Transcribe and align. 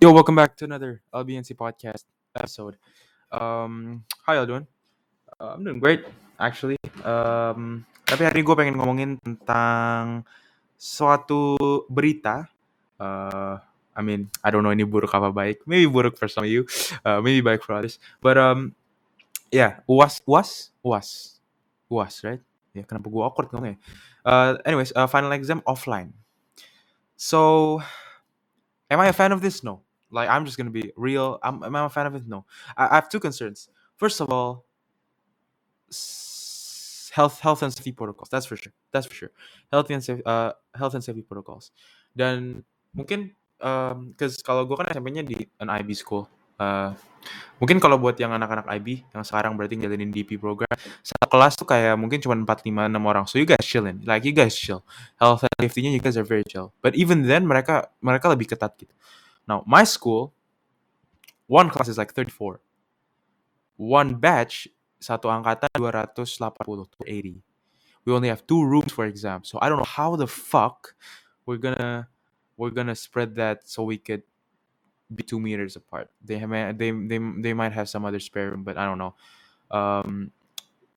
Yo, 0.00 0.08
welcome 0.16 0.32
back 0.32 0.56
to 0.56 0.64
another 0.64 1.04
LBNC 1.12 1.60
podcast 1.60 2.08
episode. 2.32 2.80
Um, 3.28 4.00
how 4.24 4.32
y'all 4.32 4.48
doing? 4.48 4.64
Uh, 5.36 5.52
I'm 5.52 5.60
doing 5.60 5.76
great, 5.76 6.08
actually. 6.40 6.80
Um, 7.04 7.84
tapi 8.08 8.24
hari 8.24 8.40
ini 8.40 8.48
gue 8.48 8.56
pengen 8.56 8.80
ngomongin 8.80 9.20
tentang 9.20 10.24
suatu 10.80 11.60
berita. 11.92 12.48
Uh, 12.96 13.60
I 13.92 14.00
mean, 14.00 14.32
I 14.40 14.48
don't 14.48 14.64
know 14.64 14.72
ini 14.72 14.88
buruk 14.88 15.12
apa 15.12 15.36
baik. 15.36 15.68
Maybe 15.68 15.84
buruk 15.84 16.16
for 16.16 16.32
some 16.32 16.48
of 16.48 16.50
you, 16.50 16.64
uh, 17.04 17.20
maybe 17.20 17.44
baik 17.44 17.60
for 17.60 17.76
others. 17.76 18.00
But 18.24 18.40
um, 18.40 18.72
yeah, 19.52 19.84
uas, 19.84 20.24
uas, 20.24 20.72
uas, 20.80 21.44
uas, 21.92 22.24
right? 22.24 22.40
Ya, 22.72 22.88
kenapa 22.88 23.04
gue 23.12 23.20
awkward 23.20 23.52
ngomongnya? 23.52 23.76
Uh, 24.24 24.56
anyways, 24.64 24.96
uh, 24.96 25.04
final 25.12 25.28
exam 25.36 25.60
offline. 25.68 26.16
So, 27.20 27.84
am 28.88 28.96
I 28.96 29.12
a 29.12 29.16
fan 29.16 29.36
of 29.36 29.44
this? 29.44 29.60
No. 29.60 29.84
Like, 30.10 30.28
I'm 30.28 30.44
just 30.44 30.58
gonna 30.58 30.74
be 30.74 30.92
real. 30.96 31.38
I'm, 31.42 31.62
am 31.62 31.76
I 31.76 31.86
a 31.86 31.88
fan 31.88 32.06
of 32.06 32.14
it? 32.14 32.26
No. 32.26 32.44
I, 32.76 32.86
I 32.86 32.94
have 32.96 33.08
two 33.08 33.20
concerns. 33.20 33.68
First 33.96 34.20
of 34.20 34.30
all, 34.30 34.64
health, 37.12 37.40
health 37.40 37.62
and 37.62 37.72
safety 37.74 37.92
protocols. 37.92 38.28
That's 38.30 38.46
for 38.46 38.56
sure. 38.56 38.72
That's 38.92 39.06
for 39.06 39.14
sure. 39.14 39.32
Health 39.70 39.90
and 39.90 40.02
safety, 40.02 40.22
uh, 40.24 40.52
health 40.74 40.94
and 40.94 41.04
safety 41.04 41.22
protocols. 41.22 41.70
Dan 42.14 42.64
mungkin, 42.94 43.34
um, 43.60 44.14
cause 44.14 44.42
kalau 44.42 44.66
gue 44.66 44.78
kan 44.78 44.86
SMP-nya 44.90 45.26
di 45.26 45.46
an 45.58 45.70
IB 45.70 45.94
school. 45.94 46.26
Uh, 46.60 46.92
mungkin 47.56 47.80
kalau 47.80 47.96
buat 47.96 48.20
yang 48.20 48.36
anak-anak 48.36 48.68
IB 48.68 49.08
yang 49.16 49.24
sekarang 49.24 49.56
berarti 49.56 49.80
ngejalanin 49.80 50.12
DP 50.12 50.36
program, 50.36 50.68
satu 51.00 51.24
kelas 51.24 51.56
tuh 51.56 51.64
kayak 51.64 51.96
mungkin 51.96 52.20
cuma 52.20 52.36
4, 52.36 52.44
5, 52.44 52.92
6 52.92 53.00
orang. 53.00 53.24
So 53.24 53.40
you 53.40 53.48
guys 53.48 53.64
chillin. 53.64 54.04
Like 54.04 54.28
you 54.28 54.36
guys 54.36 54.52
chill. 54.52 54.84
Health 55.16 55.48
and 55.48 55.56
safety-nya 55.56 55.92
you 55.96 56.02
guys 56.04 56.20
are 56.20 56.26
very 56.26 56.44
chill. 56.44 56.76
But 56.84 56.96
even 57.00 57.24
then 57.24 57.48
mereka 57.48 57.88
mereka 58.04 58.28
lebih 58.28 58.52
ketat 58.52 58.76
gitu. 58.76 58.92
Now, 59.50 59.64
my 59.66 59.82
school, 59.82 60.32
one 61.48 61.70
class 61.70 61.88
is 61.88 61.98
like 61.98 62.14
34. 62.14 62.60
One 63.74 64.14
batch, 64.14 64.68
satu 65.02 65.26
angkatan 65.26 65.66
280 65.74 66.86
to 66.94 67.02
80. 67.04 67.42
We 68.04 68.12
only 68.12 68.28
have 68.28 68.46
two 68.46 68.62
rooms 68.62 68.92
for 68.92 69.06
exams. 69.06 69.50
So 69.50 69.58
I 69.60 69.68
don't 69.68 69.78
know 69.78 69.90
how 69.90 70.14
the 70.14 70.28
fuck 70.30 70.94
we're 71.46 71.58
gonna 71.58 72.06
we're 72.56 72.70
gonna 72.70 72.94
spread 72.94 73.34
that 73.42 73.66
so 73.66 73.82
we 73.82 73.98
could 73.98 74.22
be 75.12 75.24
two 75.26 75.40
meters 75.40 75.74
apart. 75.74 76.14
They 76.22 76.38
have, 76.38 76.78
they 76.78 76.94
they 76.94 77.18
they 77.18 77.52
might 77.52 77.72
have 77.72 77.88
some 77.90 78.06
other 78.06 78.20
spare 78.20 78.54
room, 78.54 78.62
but 78.62 78.78
I 78.78 78.86
don't 78.86 79.02
know. 79.02 79.14
Um, 79.74 80.30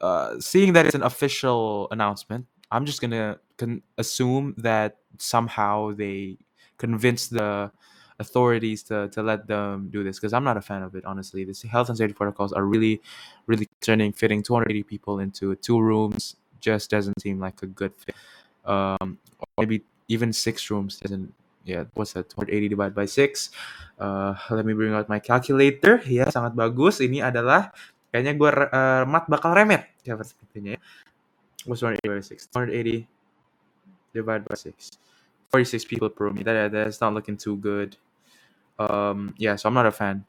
uh, 0.00 0.40
seeing 0.40 0.72
that 0.72 0.86
it's 0.86 0.96
an 0.96 1.04
official 1.04 1.88
announcement, 1.90 2.46
I'm 2.72 2.86
just 2.88 3.02
gonna 3.04 3.44
con- 3.60 3.82
assume 3.98 4.54
that 4.56 5.04
somehow 5.18 5.92
they 5.92 6.38
convinced 6.78 7.36
the 7.36 7.70
authorities 8.18 8.82
to, 8.84 9.08
to 9.08 9.22
let 9.22 9.46
them 9.46 9.88
do 9.90 10.02
this 10.02 10.18
because 10.18 10.32
I'm 10.32 10.44
not 10.44 10.56
a 10.56 10.60
fan 10.62 10.82
of 10.82 10.94
it 10.94 11.04
honestly. 11.04 11.44
The 11.44 11.54
health 11.68 11.88
and 11.88 11.96
safety 11.96 12.14
protocols 12.14 12.52
are 12.52 12.64
really, 12.64 13.00
really 13.46 13.66
concerning. 13.80 14.12
Fitting 14.12 14.42
280 14.42 14.82
people 14.82 15.20
into 15.20 15.54
two 15.56 15.80
rooms 15.80 16.36
just 16.60 16.90
doesn't 16.90 17.20
seem 17.20 17.38
like 17.38 17.62
a 17.62 17.66
good 17.66 17.92
fit. 17.94 18.14
Um, 18.64 19.18
maybe 19.56 19.82
even 20.08 20.32
six 20.32 20.70
rooms 20.70 20.98
doesn't. 20.98 21.32
Yeah, 21.64 21.84
what's 21.94 22.14
that? 22.14 22.30
280 22.30 22.68
divided 22.68 22.94
by 22.94 23.04
six. 23.04 23.50
Uh, 24.00 24.34
let 24.50 24.64
me 24.64 24.72
bring 24.72 24.94
out 24.94 25.08
my 25.08 25.18
calculator. 25.18 26.00
Ya, 26.08 26.24
sangat 26.32 26.56
bagus. 26.56 27.04
Ini 27.04 27.28
adalah 27.28 27.70
kayaknya 28.08 28.32
gue 28.40 28.50
uh, 28.72 29.04
mat 29.04 29.28
bakal 29.28 29.52
remet 29.52 29.84
ya 30.00 30.16
sepertinya 30.16 30.74
ya. 30.74 30.80
What's 31.68 31.84
280 31.84 32.00
divided 32.00 32.16
by 32.16 32.24
six? 32.24 32.48
280 32.48 33.04
divided 34.16 34.44
by 34.48 34.56
six. 34.56 34.96
46 35.52 35.84
people 35.84 36.08
per 36.08 36.28
room. 36.28 36.40
That, 36.40 36.72
that's 36.72 37.00
not 37.00 37.12
looking 37.12 37.36
too 37.36 37.56
good. 37.56 37.96
Um, 38.78 39.34
yeah, 39.36 39.56
so 39.56 39.68
I'm 39.68 39.74
not 39.74 39.86
a 39.86 39.92
fan. 39.92 40.24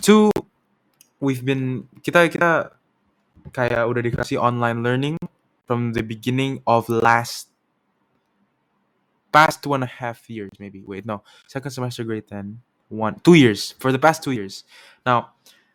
Two, 0.00 0.32
we've 1.20 1.44
been 1.44 1.88
kita 2.00 2.32
kita 2.32 2.72
kayak 3.52 3.84
udah 3.84 4.00
dikasih 4.00 4.40
online 4.40 4.80
learning 4.80 5.16
from 5.68 5.92
the 5.92 6.02
beginning 6.02 6.64
of 6.64 6.88
last 6.88 7.52
past 9.32 9.62
two 9.62 9.74
and 9.74 9.84
a 9.84 9.90
half 9.90 10.28
years 10.30 10.52
maybe. 10.58 10.80
Wait, 10.86 11.04
no, 11.04 11.22
second 11.48 11.70
semester 11.70 12.04
grade 12.04 12.28
10, 12.28 12.60
one 12.88 13.20
two 13.20 13.34
years 13.34 13.74
for 13.82 13.92
the 13.92 13.98
past 13.98 14.22
two 14.22 14.32
years. 14.32 14.64
Now, 15.04 15.34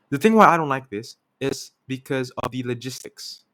the 0.09 0.17
thing 0.17 0.33
why 0.33 0.47
I 0.47 0.57
don't 0.57 0.71
like 0.71 0.89
this 0.89 1.17
is 1.39 1.71
because 1.87 2.31
of 2.41 2.51
the 2.51 2.63
logistics, 2.63 3.45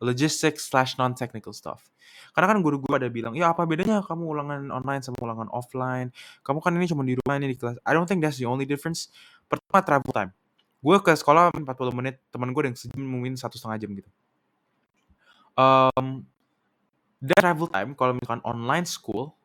logistics 0.00 0.66
slash 0.72 0.96
non 0.96 1.12
technical 1.12 1.52
stuff. 1.52 1.86
Karena 2.32 2.50
kan 2.50 2.58
guru 2.64 2.80
gue 2.80 2.94
ada 2.96 3.08
bilang, 3.12 3.36
ya 3.36 3.52
apa 3.52 3.68
bedanya 3.68 4.00
kamu 4.00 4.24
ulangan 4.24 4.60
online 4.72 5.02
sama 5.04 5.20
ulangan 5.20 5.48
offline? 5.52 6.08
Kamu 6.42 6.58
kan 6.64 6.72
ini 6.74 6.88
cuma 6.88 7.04
di 7.04 7.14
rumah 7.14 7.36
ini 7.36 7.52
di 7.52 7.56
kelas. 7.56 7.78
I 7.84 7.92
don't 7.92 8.08
think 8.08 8.24
that's 8.24 8.40
the 8.40 8.48
only 8.48 8.64
difference. 8.64 9.12
Pertama 9.46 9.84
travel 9.84 10.12
time. 10.12 10.30
Gue 10.80 10.96
ke 11.04 11.12
sekolah 11.12 11.52
40 11.52 11.68
menit, 11.92 12.16
teman 12.32 12.50
gue 12.56 12.62
yang 12.64 12.76
sejam 12.76 13.04
mungkin 13.04 13.36
satu 13.36 13.60
setengah 13.60 13.76
jam 13.76 13.90
gitu. 13.92 14.10
Um, 15.60 16.24
dan 17.20 17.36
travel 17.36 17.68
time 17.68 17.92
kalau 17.92 18.16
misalkan 18.16 18.40
online 18.48 18.88
school 18.88 19.36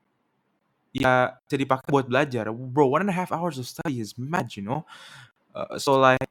ya 0.95 1.35
bisa 1.43 1.59
dipakai 1.59 1.91
buat 1.91 2.07
belajar. 2.07 2.47
Bro, 2.55 2.95
one 2.95 3.03
and 3.03 3.11
a 3.11 3.17
half 3.17 3.35
hours 3.35 3.59
of 3.59 3.67
study 3.67 3.99
is 3.99 4.15
mad, 4.15 4.47
you 4.55 4.63
know. 4.63 4.87
Uh, 5.51 5.75
so 5.75 5.99
like 5.99 6.23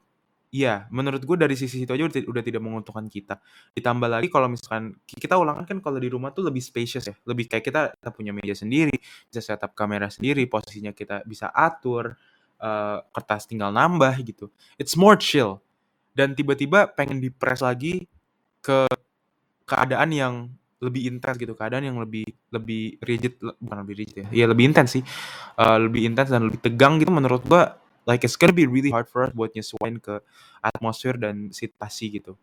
Iya, 0.53 0.87
menurut 0.93 1.19
gue 1.25 1.37
dari 1.37 1.55
sisi 1.57 1.83
itu 1.83 1.91
aja 1.91 2.05
udah, 2.07 2.21
udah 2.31 2.43
tidak 2.45 2.61
menguntungkan 2.63 3.05
kita. 3.11 3.41
Ditambah 3.75 4.07
lagi 4.07 4.31
kalau 4.31 4.47
misalkan 4.47 4.95
kita 5.03 5.35
ulangan 5.35 5.67
kan 5.67 5.77
kalau 5.83 5.99
di 5.99 6.07
rumah 6.07 6.31
tuh 6.31 6.47
lebih 6.47 6.63
spacious 6.63 7.11
ya, 7.11 7.15
lebih 7.27 7.51
kayak 7.51 7.63
kita, 7.65 7.81
kita 7.97 8.09
punya 8.15 8.31
meja 8.31 8.55
sendiri, 8.55 8.95
bisa 9.27 9.41
setup 9.43 9.75
kamera 9.75 10.07
sendiri, 10.07 10.47
posisinya 10.47 10.95
kita 10.95 11.27
bisa 11.27 11.51
atur, 11.51 12.15
uh, 12.61 13.03
kertas 13.11 13.49
tinggal 13.49 13.73
nambah 13.73 14.15
gitu. 14.23 14.47
It's 14.79 14.95
more 14.95 15.19
chill. 15.19 15.59
Dan 16.15 16.31
tiba-tiba 16.31 16.87
pengen 16.87 17.19
dipres 17.19 17.59
lagi 17.59 18.07
ke 18.63 18.87
keadaan 19.67 20.09
yang 20.15 20.33
lebih 20.79 21.11
intens 21.11 21.35
gitu, 21.35 21.51
keadaan 21.57 21.83
yang 21.83 21.97
lebih 21.99 22.23
lebih 22.53 22.95
rigid, 23.03 23.41
bukan 23.41 23.77
lebih 23.83 23.95
rigid 23.99 24.15
ya, 24.23 24.27
ya 24.31 24.45
lebih 24.47 24.71
intens 24.71 24.95
sih, 24.99 25.03
uh, 25.59 25.77
lebih 25.81 26.07
intens 26.07 26.31
dan 26.31 26.47
lebih 26.47 26.63
tegang 26.63 27.01
gitu 27.01 27.11
menurut 27.11 27.43
gue 27.43 27.63
like 28.05 28.21
it's 28.23 28.37
gonna 28.37 28.55
be 28.55 28.69
really 28.69 28.93
hard 28.93 29.09
for 29.09 29.25
us 29.27 29.33
buat 29.33 29.51
nyesuaiin 29.53 29.99
ke 29.99 30.21
atmosfer 30.61 31.17
dan 31.17 31.49
situasi 31.49 32.21
gitu. 32.21 32.37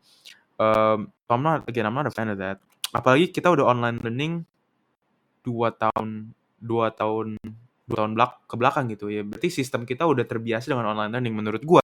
Um, 0.58 1.10
I'm 1.30 1.42
not 1.42 1.64
again 1.70 1.88
I'm 1.88 1.96
not 1.96 2.10
a 2.10 2.14
fan 2.14 2.28
of 2.28 2.38
that. 2.42 2.60
Apalagi 2.92 3.32
kita 3.32 3.48
udah 3.48 3.72
online 3.72 3.98
learning 4.04 4.44
dua 5.42 5.72
tahun 5.74 6.36
dua 6.60 6.92
tahun 6.92 7.40
dua 7.88 7.96
tahun 7.98 8.12
belak 8.14 8.32
ke 8.46 8.54
belakang 8.54 8.84
gitu 8.92 9.08
ya. 9.08 9.26
Berarti 9.26 9.48
sistem 9.48 9.82
kita 9.88 10.06
udah 10.06 10.22
terbiasa 10.22 10.70
dengan 10.70 10.92
online 10.92 11.10
learning 11.14 11.34
menurut 11.34 11.62
gua. 11.64 11.82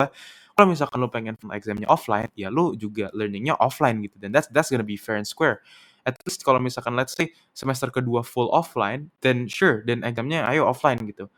Kalau 0.54 0.68
misalkan 0.68 0.98
lo 0.98 1.08
pengen 1.10 1.38
examnya 1.54 1.86
offline, 1.86 2.30
ya 2.34 2.50
lo 2.50 2.74
juga 2.74 3.10
learningnya 3.14 3.56
offline 3.58 4.02
gitu. 4.04 4.18
Dan 4.18 4.34
that's 4.34 4.50
that's 4.50 4.68
gonna 4.68 4.86
be 4.86 4.98
fair 4.98 5.16
and 5.16 5.26
square. 5.26 5.62
At 6.06 6.16
least 6.24 6.40
kalau 6.46 6.62
misalkan 6.62 6.94
let's 6.96 7.12
say 7.12 7.34
semester 7.52 7.90
kedua 7.92 8.24
full 8.24 8.48
offline, 8.50 9.10
then 9.20 9.50
sure, 9.50 9.84
dan 9.84 10.06
examnya 10.06 10.46
ayo 10.48 10.64
offline 10.70 11.02
gitu. 11.04 11.28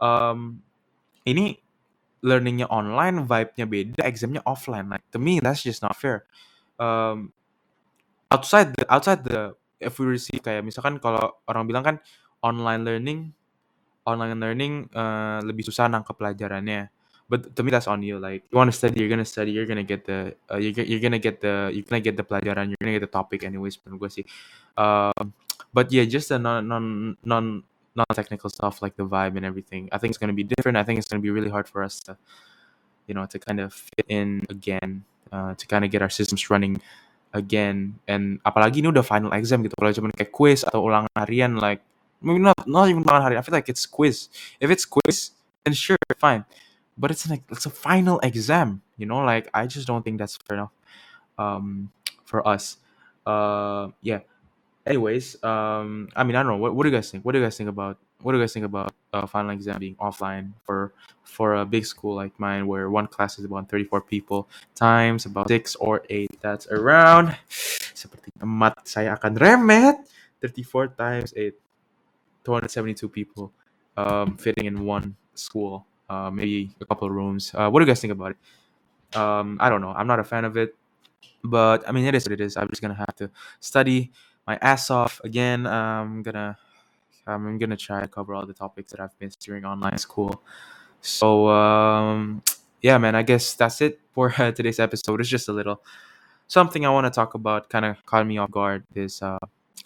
Um, 0.00 0.60
ini 1.24 1.65
learningnya 2.24 2.68
online, 2.72 3.28
vibe-nya 3.28 3.66
beda, 3.68 4.00
examnya 4.06 4.40
offline. 4.48 4.88
Like 4.88 5.04
to 5.12 5.18
me, 5.20 5.40
that's 5.40 5.60
just 5.60 5.84
not 5.84 5.96
fair. 5.96 6.24
Um, 6.80 7.32
outside 8.32 8.72
the 8.76 8.84
outside 8.88 9.24
the 9.24 9.56
if 9.80 10.00
we 10.00 10.08
receive 10.08 10.40
kayak 10.40 10.64
misalkan 10.64 10.96
kalau 11.00 11.36
orang 11.48 11.64
bilang 11.68 11.84
kan 11.84 11.96
online 12.40 12.82
learning, 12.84 13.20
online 14.08 14.38
learning 14.40 14.72
uh, 14.96 15.42
lebih 15.44 15.66
susah 15.66 15.90
nangkep 15.90 16.16
pelajarannya. 16.16 16.88
But 17.26 17.58
to 17.58 17.66
me 17.66 17.74
that's 17.74 17.90
on 17.90 18.06
you. 18.06 18.22
Like 18.22 18.46
you 18.48 18.56
want 18.56 18.70
to 18.70 18.76
study, 18.76 19.02
you're 19.02 19.10
gonna 19.10 19.26
study, 19.26 19.50
you're 19.50 19.66
gonna 19.66 19.82
get 19.82 20.06
the 20.06 20.38
uh, 20.46 20.62
you're, 20.62 21.02
gonna 21.02 21.18
get 21.18 21.42
the 21.42 21.74
you're 21.74 21.82
gonna 21.82 21.98
get 21.98 22.14
the 22.14 22.22
pelajaran, 22.22 22.70
you're 22.70 22.78
gonna 22.78 22.94
get 22.94 23.02
the 23.02 23.10
topic 23.10 23.42
anyways. 23.42 23.82
Menurut 23.82 24.06
gue 24.06 24.22
sih. 24.22 24.26
Um, 24.78 25.34
but 25.74 25.90
yeah, 25.90 26.06
just 26.06 26.30
the 26.30 26.38
non 26.38 26.70
non 26.70 27.18
non 27.26 27.66
non-technical 27.96 28.50
stuff 28.50 28.82
like 28.82 28.96
the 28.96 29.04
vibe 29.06 29.36
and 29.36 29.44
everything. 29.44 29.88
I 29.92 29.98
think 29.98 30.10
it's 30.10 30.18
going 30.18 30.28
to 30.28 30.36
be 30.36 30.44
different. 30.44 30.76
I 30.76 30.84
think 30.84 30.98
it's 30.98 31.08
going 31.08 31.20
to 31.20 31.24
be 31.24 31.30
really 31.30 31.50
hard 31.50 31.68
for 31.68 31.82
us 31.82 32.00
to, 32.06 32.16
you 33.06 33.14
know, 33.14 33.26
to 33.26 33.38
kind 33.38 33.60
of 33.60 33.72
fit 33.72 34.06
in 34.08 34.44
again, 34.50 35.04
uh, 35.32 35.54
to 35.54 35.66
kind 35.66 35.84
of 35.84 35.90
get 35.90 36.02
our 36.02 36.10
systems 36.10 36.48
running 36.50 36.80
again. 37.32 37.98
And 38.06 38.42
apalagi 38.44 38.84
ini 38.84 38.92
udah 38.92 39.04
final 39.04 39.32
exam 39.32 39.64
gitu. 39.64 39.74
Kalau 39.80 39.92
cuma 39.92 40.12
kayak 40.12 40.32
quiz 40.32 40.62
atau 40.62 40.84
ulangan 40.84 41.10
harian, 41.16 41.56
like 41.56 41.80
maybe 42.20 42.40
not 42.40 42.56
not 42.68 42.88
even 42.92 43.02
ulangan 43.02 43.32
harian. 43.32 43.40
I 43.40 43.44
feel 43.44 43.56
like 43.56 43.68
it's 43.72 43.88
quiz. 43.88 44.28
If 44.60 44.68
it's 44.68 44.84
quiz, 44.84 45.32
then 45.64 45.72
sure, 45.72 45.98
fine. 46.20 46.44
But 46.96 47.12
it's 47.12 47.28
like 47.28 47.44
it's 47.48 47.66
a 47.66 47.74
final 47.74 48.20
exam, 48.20 48.80
you 48.96 49.04
know. 49.04 49.20
Like 49.24 49.48
I 49.52 49.68
just 49.68 49.88
don't 49.88 50.00
think 50.00 50.16
that's 50.16 50.36
fair 50.36 50.56
enough 50.60 50.72
um, 51.36 51.92
for 52.24 52.40
us. 52.46 52.78
Uh, 53.26 53.90
yeah 54.06 54.22
anyways, 54.86 55.42
um, 55.42 56.08
I 56.16 56.24
mean, 56.24 56.36
I 56.36 56.42
don't 56.42 56.52
know. 56.52 56.56
What, 56.58 56.74
what 56.74 56.84
do 56.84 56.90
you 56.90 56.96
guys 56.96 57.10
think? 57.10 57.24
What 57.24 57.32
do 57.32 57.38
you 57.38 57.44
guys 57.44 57.56
think 57.56 57.68
about 57.68 57.98
what 58.22 58.32
do 58.32 58.38
you 58.38 58.42
guys 58.42 58.52
think 58.52 58.64
about 58.64 58.94
uh, 59.12 59.26
final 59.26 59.50
exam 59.50 59.78
being 59.78 59.96
offline 59.96 60.52
for 60.64 60.92
for 61.22 61.56
a 61.56 61.64
big 61.66 61.84
school 61.84 62.14
like 62.14 62.38
mine, 62.38 62.66
where 62.66 62.88
one 62.90 63.06
class 63.06 63.38
is 63.38 63.44
about 63.44 63.68
thirty 63.68 63.84
four 63.84 64.00
people 64.00 64.48
times 64.74 65.26
about 65.26 65.48
six 65.48 65.76
or 65.76 66.02
eight? 66.08 66.30
That's 66.40 66.66
around. 66.68 67.36
Seperti 67.96 68.30
mat 68.44 68.86
saya 68.88 69.16
akan 69.18 69.36
remet. 69.36 70.00
Thirty 70.40 70.62
four 70.62 70.88
times 70.88 71.34
eight. 71.36 71.54
272 72.46 73.08
people 73.08 73.50
um, 73.96 74.38
fitting 74.38 74.70
in 74.70 74.86
one 74.86 75.16
school. 75.34 75.82
uh, 76.08 76.30
maybe 76.30 76.70
a 76.80 76.86
couple 76.86 77.08
of 77.08 77.14
rooms. 77.14 77.52
Uh, 77.54 77.68
what 77.68 77.80
do 77.80 77.84
you 77.84 77.90
guys 77.90 78.00
think 78.00 78.12
about 78.12 78.32
it? 78.32 79.16
Um, 79.16 79.58
I 79.60 79.68
don't 79.68 79.80
know. 79.80 79.90
I'm 79.90 80.06
not 80.06 80.18
a 80.18 80.24
fan 80.24 80.44
of 80.44 80.56
it, 80.56 80.74
but 81.42 81.88
I 81.88 81.92
mean, 81.92 82.04
it 82.04 82.14
is 82.14 82.24
what 82.24 82.32
it 82.32 82.40
is. 82.40 82.56
I'm 82.56 82.68
just 82.68 82.82
gonna 82.82 82.94
have 82.94 83.14
to 83.16 83.30
study 83.60 84.12
my 84.46 84.58
ass 84.62 84.90
off 84.90 85.20
again. 85.24 85.66
I'm 85.66 86.22
gonna 86.22 86.58
I'm 87.26 87.58
gonna 87.58 87.76
try 87.76 88.00
to 88.00 88.08
cover 88.08 88.34
all 88.34 88.46
the 88.46 88.54
topics 88.54 88.92
that 88.92 89.00
I've 89.00 89.14
missed 89.20 89.40
during 89.40 89.64
online 89.64 89.98
school. 89.98 90.42
So 91.00 91.48
um, 91.48 92.42
yeah, 92.82 92.98
man. 92.98 93.14
I 93.14 93.22
guess 93.22 93.54
that's 93.54 93.80
it 93.80 94.00
for 94.12 94.32
uh, 94.38 94.52
today's 94.52 94.78
episode. 94.78 95.20
It's 95.20 95.28
just 95.28 95.48
a 95.48 95.52
little 95.52 95.82
something 96.46 96.86
I 96.86 96.90
want 96.90 97.06
to 97.06 97.10
talk 97.10 97.34
about. 97.34 97.68
Kind 97.68 97.84
of 97.84 98.04
caught 98.06 98.26
me 98.26 98.38
off 98.38 98.50
guard. 98.50 98.84
This 98.92 99.22
uh, 99.22 99.38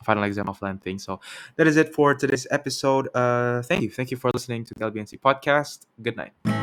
final 0.05 0.25
exam 0.25 0.47
offline 0.47 0.81
thing. 0.81 0.99
So 0.99 1.21
that 1.57 1.67
is 1.67 1.77
it 1.77 1.95
for 1.95 2.15
today's 2.15 2.47
episode. 2.51 3.09
Uh, 3.15 3.63
thank 3.63 3.83
you, 3.83 3.91
thank 3.91 4.11
you 4.11 4.17
for 4.17 4.31
listening 4.33 4.65
to 4.67 4.75
the 4.75 4.91
LBNC 4.91 5.21
podcast. 5.21 5.87
Good 6.03 6.17
night. 6.17 6.60